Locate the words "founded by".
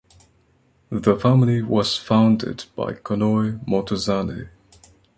1.95-2.93